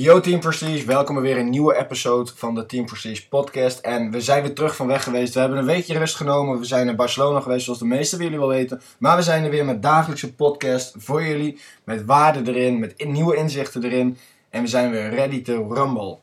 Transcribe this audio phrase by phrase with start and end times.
[0.00, 3.78] Yo Team Prestige, welkom bij weer een nieuwe episode van de Team Prestige podcast.
[3.78, 5.34] En we zijn weer terug van weg geweest.
[5.34, 6.58] We hebben een weekje rust genomen.
[6.58, 8.80] We zijn naar Barcelona geweest, zoals de meesten van jullie wel weten.
[8.98, 11.60] Maar we zijn er weer met dagelijkse podcast voor jullie.
[11.84, 14.18] Met waarden erin, met nieuwe inzichten erin.
[14.50, 16.18] En we zijn weer ready to rumble.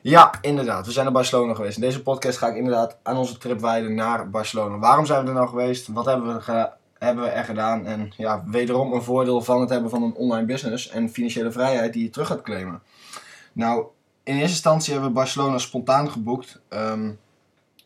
[0.00, 0.86] Ja, inderdaad.
[0.86, 1.76] We zijn naar Barcelona geweest.
[1.76, 4.78] In deze podcast ga ik inderdaad aan onze trip wijden naar Barcelona.
[4.78, 5.88] Waarom zijn we er nou geweest?
[5.88, 6.70] Wat hebben we?
[7.04, 7.86] Hebben we er gedaan.
[7.86, 11.92] En ja, wederom een voordeel van het hebben van een online business en financiële vrijheid
[11.92, 12.82] die je terug gaat claimen.
[13.52, 13.84] Nou,
[14.22, 16.60] in eerste instantie hebben we Barcelona spontaan geboekt.
[16.68, 17.10] Ehm,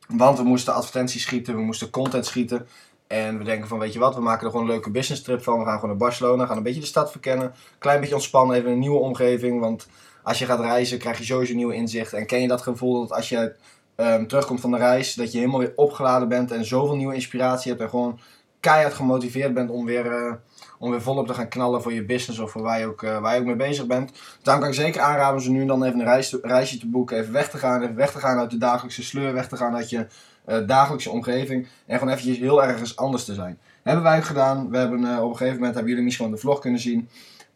[0.09, 2.67] want we moesten advertenties schieten, we moesten content schieten.
[3.07, 5.43] En we denken van, weet je wat, we maken er gewoon een leuke business trip
[5.43, 5.59] van.
[5.59, 7.55] We gaan gewoon naar Barcelona, gaan een beetje de stad verkennen.
[7.79, 9.61] Klein beetje ontspannen, even een nieuwe omgeving.
[9.61, 9.87] Want
[10.23, 12.19] als je gaat reizen, krijg je sowieso nieuwe inzichten.
[12.19, 13.55] En ken je dat gevoel dat als je
[13.97, 17.71] um, terugkomt van de reis, dat je helemaal weer opgeladen bent en zoveel nieuwe inspiratie
[17.71, 17.83] hebt.
[17.83, 18.21] En gewoon
[18.61, 20.33] keihard gemotiveerd bent om weer, uh,
[20.79, 23.19] om weer volop te gaan knallen voor je business of voor waar je ook, uh,
[23.19, 24.13] waar je ook mee bezig bent.
[24.43, 27.19] Daarom kan ik zeker aanraden om ze nu dan even een reis reisje te boeken,
[27.19, 29.75] even weg te gaan, even weg te gaan uit de dagelijkse sleur, weg te gaan
[29.75, 30.07] uit je
[30.47, 33.59] uh, dagelijkse omgeving en gewoon eventjes heel ergens anders te zijn.
[33.83, 34.71] hebben wij gedaan.
[34.71, 37.09] We hebben op een gegeven moment, hebben jullie misschien wel de vlog kunnen zien,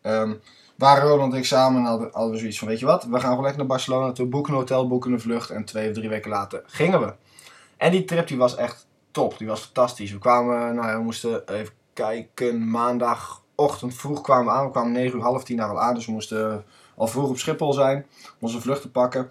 [0.03, 0.41] um,
[0.77, 3.21] waren Roland en ik samen en hadden, hadden zoiets van, weet je wat, we gaan
[3.21, 6.09] gewoon lekker naar Barcelona toe, boeken een hotel, boeken een vlucht en twee of drie
[6.09, 7.13] weken later gingen we.
[7.77, 9.39] En die trip die was echt top.
[9.39, 10.13] Die was fantastisch.
[10.13, 14.65] We kwamen, nou ja, we moesten even kijken, maandagochtend vroeg kwamen we aan.
[14.65, 15.95] We kwamen 9 uur, half tien daar al aan.
[15.95, 16.65] Dus we moesten
[16.97, 19.31] al vroeg op Schiphol zijn om onze vlucht te pakken.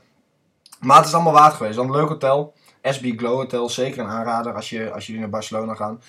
[0.80, 1.76] Maar het is allemaal waard geweest.
[1.76, 2.54] Dan een leuk hotel.
[2.82, 6.02] SB Glow Hotel, zeker een aanrader als, je, als jullie naar Barcelona gaan.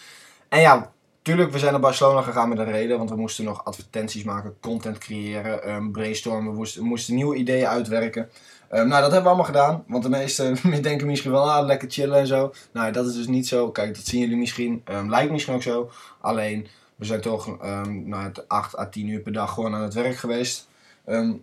[0.48, 2.98] En ja, tuurlijk, we zijn naar Barcelona gegaan met een reden.
[2.98, 6.50] Want we moesten nog advertenties maken, content creëren, um, brainstormen.
[6.50, 8.30] We moesten, we moesten nieuwe ideeën uitwerken.
[8.70, 9.84] Um, nou, dat hebben we allemaal gedaan.
[9.86, 12.52] Want de meesten denken misschien wel, ah, lekker chillen en zo.
[12.72, 13.70] Nou, dat is dus niet zo.
[13.70, 14.82] Kijk, dat zien jullie misschien.
[14.90, 15.90] Um, lijkt misschien ook zo.
[16.20, 17.58] Alleen, we zijn toch
[18.04, 20.68] nou, 8 à 10 uur per dag gewoon aan het werk geweest.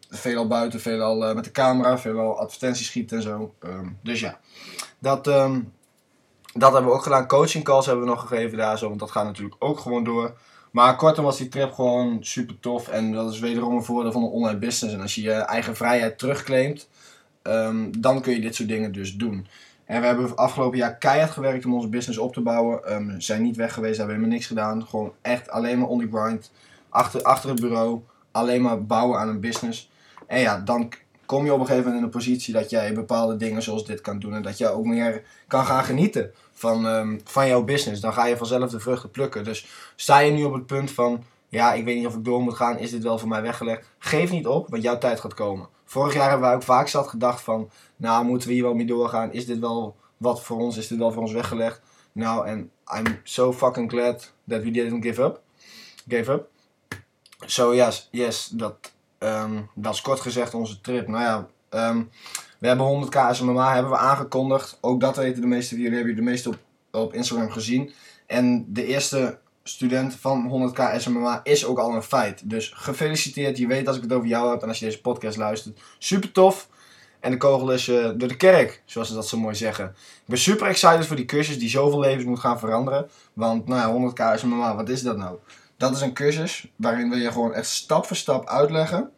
[0.10, 3.54] veelal buiten, veelal uh, met de camera, veelal advertenties schieten en zo.
[4.04, 4.40] dus ja,
[5.00, 5.28] dat,
[6.53, 7.28] dat hebben we ook gedaan.
[7.28, 10.33] Coaching calls hebben we nog gegeven daar zo, want dat gaat natuurlijk ook gewoon door.
[10.71, 12.87] Maar kortom was die trip gewoon super tof.
[12.87, 14.95] En dat is wederom een voordeel van een online business.
[14.95, 16.89] En als je je eigen vrijheid terugclaimt,
[17.43, 19.48] um, dan kun je dit soort dingen dus doen.
[19.86, 22.93] En we hebben afgelopen jaar keihard gewerkt om onze business op te bouwen.
[22.93, 24.86] Um, zijn niet weg geweest, hebben helemaal niks gedaan.
[24.88, 26.52] Gewoon echt alleen maar on the grind.
[26.89, 28.02] Achter, achter het bureau.
[28.32, 29.92] Alleen maar bouwen aan een business.
[30.27, 30.93] En ja, dan
[31.30, 34.02] kom je op een gegeven moment in een positie dat jij bepaalde dingen zoals dit
[34.02, 34.34] kan doen.
[34.34, 38.02] En dat je ook meer kan gaan genieten van, um, van jouw business.
[38.02, 39.44] Dan ga je vanzelf de vruchten plukken.
[39.44, 42.42] Dus sta je nu op het punt van, ja, ik weet niet of ik door
[42.42, 42.78] moet gaan.
[42.78, 43.89] Is dit wel voor mij weggelegd?
[43.98, 45.68] Geef niet op, want jouw tijd gaat komen.
[45.86, 48.86] Vorig jaar hebben wij ook vaak zat gedacht van, nou moeten we hier wel mee
[48.86, 49.34] doorgaan?
[49.34, 50.78] Is dit wel wat voor ons?
[50.78, 51.82] Is dit wel voor ons weggelegd?
[52.12, 55.42] Nou, en I'm so fucking glad that we didn't give up.
[56.08, 56.50] Gave up.
[57.45, 61.08] So yes, yes, dat, um, dat is kort gezegd onze trip.
[61.08, 61.48] Nou ja,
[61.90, 62.10] um,
[62.60, 64.78] we hebben 100k SMMA hebben we aangekondigd.
[64.82, 66.58] Ook dat weten de meeste van jullie, hebben jullie de meeste op,
[66.92, 67.92] op Instagram gezien.
[68.26, 72.50] En de eerste student van 100k SMMA is ook al een feit.
[72.50, 73.58] Dus gefeliciteerd.
[73.58, 75.80] Je weet als ik het over jou heb en als je deze podcast luistert.
[75.98, 76.68] Super tof.
[77.20, 79.86] En de kogel is uh, door de kerk, zoals ze dat zo mooi zeggen.
[79.86, 83.10] Ik ben super excited voor die cursus die zoveel levens moet gaan veranderen.
[83.34, 85.38] Want nou ja, 100k SMMA, wat is dat nou?
[85.80, 89.10] Dat is een cursus waarin we je gewoon echt stap voor stap uitleggen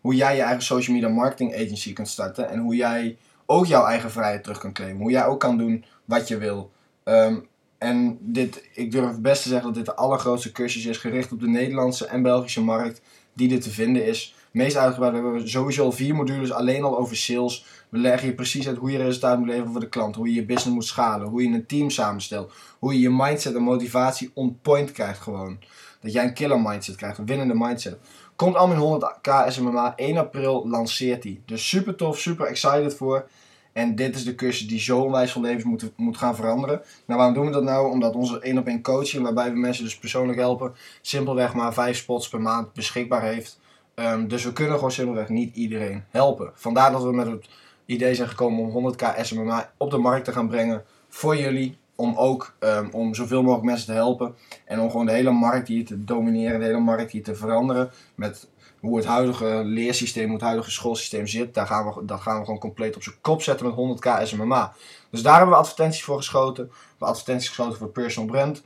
[0.00, 2.48] hoe jij je eigen social media marketing agency kunt starten.
[2.48, 3.16] En hoe jij
[3.46, 5.02] ook jouw eigen vrijheid terug kan claimen.
[5.02, 6.70] Hoe jij ook kan doen wat je wil.
[7.04, 11.32] Um, en dit, ik durf best te zeggen dat dit de allergrootste cursus is, gericht
[11.32, 13.00] op de Nederlandse en Belgische markt,
[13.32, 14.34] die er te vinden is.
[14.50, 17.66] Meest uitgebreid hebben we sowieso al vier modules alleen al over sales.
[17.88, 20.34] We leggen je precies uit hoe je resultaat moet leveren voor de klant, hoe je
[20.34, 24.30] je business moet schalen, hoe je een team samenstelt, hoe je je mindset en motivatie
[24.34, 25.58] on point krijgt gewoon.
[26.06, 27.96] Dat jij een killer mindset krijgt, een winnende mindset.
[28.36, 31.40] Komt allemaal in 100k SMMA, 1 april lanceert hij.
[31.44, 33.28] Dus super tof, super excited voor.
[33.72, 36.82] En dit is de cursus die zo onwijs van levens moet, moet gaan veranderen.
[37.06, 37.90] Nou, waarom doen we dat nou?
[37.90, 41.96] Omdat onze 1 op 1 coaching, waarbij we mensen dus persoonlijk helpen, simpelweg maar 5
[41.96, 43.60] spots per maand beschikbaar heeft.
[43.94, 46.50] Um, dus we kunnen gewoon simpelweg niet iedereen helpen.
[46.54, 47.48] Vandaar dat we met het
[47.86, 51.78] idee zijn gekomen om 100k SMMA op de markt te gaan brengen voor jullie.
[51.96, 54.34] Om ook um, om zoveel mogelijk mensen te helpen.
[54.64, 57.90] En om gewoon de hele markt hier te domineren, de hele markt hier te veranderen.
[58.14, 58.48] Met
[58.80, 62.44] hoe het huidige leersysteem, hoe het huidige schoolsysteem zit, daar gaan we, dat gaan we
[62.44, 64.72] gewoon compleet op zijn kop zetten met 100k SMMA.
[65.10, 66.64] Dus daar hebben we advertenties voor geschoten.
[66.64, 68.62] We hebben advertenties geschoten voor personal brand.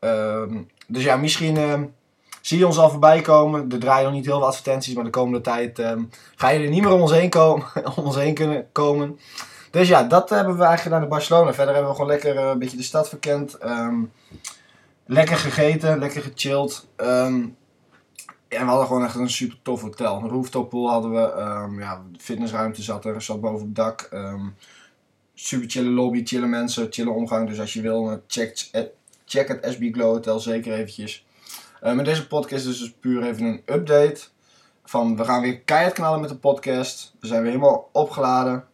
[0.00, 0.42] Uh,
[0.86, 1.80] dus ja, misschien uh,
[2.40, 3.72] zie je ons al voorbij komen.
[3.72, 6.70] Er draaien nog niet heel veel advertenties, maar de komende tijd um, ga je er
[6.70, 9.18] niet meer om ons heen, komen, om ons heen kunnen komen.
[9.76, 11.54] Dus ja, dat hebben we eigenlijk gedaan in Barcelona.
[11.54, 13.64] Verder hebben we gewoon lekker uh, een beetje de stad verkend.
[13.64, 14.12] Um,
[15.06, 16.86] lekker gegeten, lekker gechilled.
[16.96, 17.56] Um,
[18.48, 20.16] En we hadden gewoon echt een super tof hotel.
[20.16, 21.32] Een rooftop pool hadden we.
[21.32, 23.22] ehm, ja, fitnessruimte zat er.
[23.22, 24.00] Zat boven het dak.
[24.00, 24.46] ehm,
[25.34, 27.48] super chille lobby, chille mensen, chille omgang.
[27.48, 28.82] Dus als je wil, eh, check, eh,
[29.24, 31.26] check het SB Glow Hotel zeker eventjes.
[31.80, 34.20] Eh, met deze podcast is dus puur even een update.
[34.84, 37.14] Van we gaan weer keihard knallen met de podcast.
[37.20, 38.64] We zijn weer helemaal opgeladen.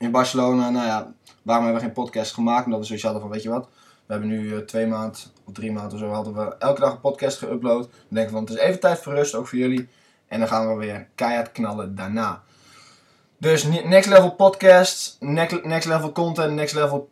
[0.00, 1.12] In Barcelona, nou ja,
[1.42, 2.64] waarom hebben we geen podcast gemaakt?
[2.64, 3.68] Omdat we zoiets hadden van, weet je wat,
[4.06, 6.92] we hebben nu eh, twee maanden of drie maanden of zo, hadden we elke dag
[6.92, 7.88] een podcast geüpload.
[8.08, 9.88] We denken van, het is even tijd voor rust, ook voor jullie.
[10.28, 12.42] En dan gaan we weer keihard knallen daarna.
[13.38, 17.08] Dus ne- next level podcast, next, level content, next level,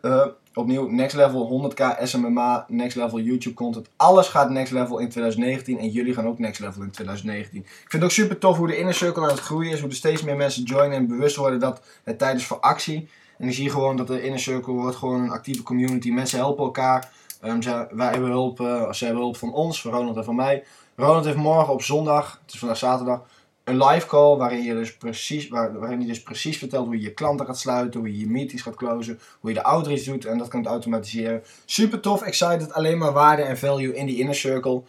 [0.00, 3.88] eh, opnieuw, next level 100k SMMA, next level YouTube content.
[3.96, 7.60] Alles gaat next level in 2019 en jullie gaan ook next level in 2019.
[7.60, 9.88] Ik vind het ook super tof hoe de inner circle aan het groeien is, hoe
[9.88, 13.08] er steeds meer mensen joinen en bewust worden dat het tijd is voor actie.
[13.38, 16.10] En ik zie gewoon dat de inner circle wordt gewoon een actieve community.
[16.10, 17.12] Mensen helpen elkaar.
[17.40, 20.64] Ehm, zij- wij hebben hulp, eh, hebben hulp van ons, van Ronald en van mij.
[20.96, 23.20] Ronald heeft morgen op zondag, het is vandaag zaterdag,
[23.66, 27.02] een live call waarin, je dus precies, waar, waarin hij dus precies vertelt hoe je
[27.02, 30.24] je klanten gaat sluiten, hoe je je meetings gaat closen, hoe je de outreach doet
[30.24, 31.42] en dat kan automatiseren.
[31.64, 34.82] Super tof, excited, alleen maar waarde en value in die inner circle.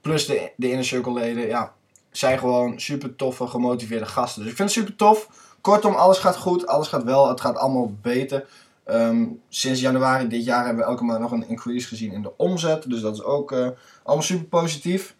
[0.00, 1.74] Plus de, de inner circle leden, ja,
[2.10, 4.42] zijn gewoon super toffe, gemotiveerde gasten.
[4.42, 5.28] Dus ik vind het super tof.
[5.60, 8.46] Kortom, alles gaat goed, alles gaat wel, het gaat allemaal beter.
[8.84, 12.36] Ehm, sinds januari dit jaar hebben we elke maand nog een increase gezien in de
[12.36, 12.90] omzet.
[12.90, 13.68] Dus dat is ook eh,
[14.02, 15.14] allemaal super positief.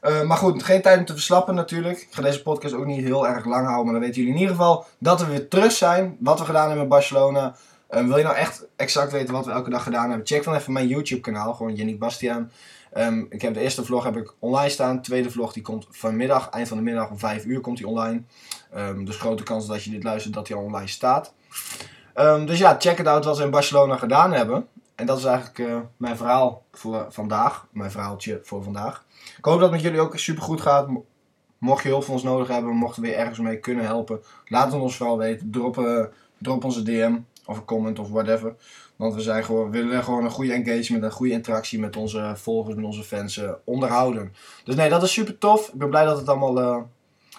[0.00, 2.00] Eh, maar goed, geen tijd om te verslappen natuurlijk.
[2.00, 3.84] Ik ga deze podcast ook niet heel erg lang houden.
[3.84, 6.16] Maar dan weten jullie in ieder geval dat we weer terug zijn.
[6.20, 7.54] Wat we gedaan hebben in Barcelona.
[7.88, 10.26] Eh, wil je nou echt exact weten wat we elke dag gedaan hebben?
[10.26, 11.54] Check dan even mijn YouTube kanaal.
[11.54, 12.50] Gewoon Yannick Bastiaan.
[12.92, 14.96] Ehm, ik heb de eerste vlog heb ik online staan.
[14.96, 16.48] De tweede vlog die komt vanmiddag.
[16.48, 18.22] Eind van de middag om 5 uur komt die online.
[18.72, 21.32] Ehm, dus grote kans dat je dit luistert dat hij al online staat.
[22.14, 24.66] Ehm, dus ja, check het out wat we in Barcelona gedaan hebben.
[25.00, 27.66] En dat is eigenlijk eh, mijn verhaal voor vandaag.
[27.70, 29.04] Mijn verhaaltje voor vandaag.
[29.38, 30.88] Ik hoop dat het met jullie ook super goed gaat.
[30.88, 31.04] Mo-
[31.58, 34.72] Mocht je hulp van ons nodig hebben, mochten we weer ergens mee kunnen helpen, laat
[34.72, 35.50] het ons vooral weten.
[35.50, 36.04] Drop, eh,
[36.38, 37.16] drop onze DM
[37.46, 38.54] of een comment of whatever.
[38.96, 42.74] Want we, zijn gewoon, willen gewoon een goede engagement, een goede interactie met onze volgers,
[42.74, 44.34] met onze fans eh, onderhouden.
[44.64, 45.68] Dus nee, dat is super tof.
[45.68, 46.54] Ik ben blij dat het allemaal,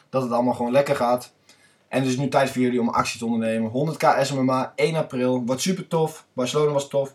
[0.09, 1.33] dat het allemaal gewoon lekker gaat.
[1.87, 3.71] En het is nu tijd voor jullie om actie te ondernemen.
[3.71, 5.43] 100k SMMA, 1 april.
[5.45, 6.25] Wordt super tof.
[6.33, 7.13] Barcelona was tof.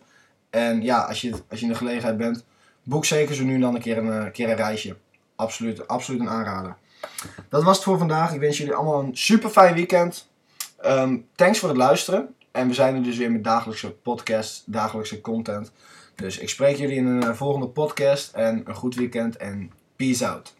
[0.49, 2.45] En ja, als je, als je in de gelegenheid bent,
[2.83, 4.95] boek zeker zo nu en dan een keer een, eh, keer een reisje.
[5.35, 6.75] Absoluut, absoluut een aanrader.
[7.49, 8.33] Dat was het voor vandaag.
[8.33, 10.27] Ik wens jullie allemaal een super fijn weekend.
[10.77, 12.35] Ehm, thanks voor het luisteren.
[12.51, 15.71] En we zijn er dus weer met dagelijkse podcast, dagelijkse content.
[16.15, 18.33] Dus ik spreek jullie in een eh, volgende podcast.
[18.33, 20.55] En een goed weekend en peace out.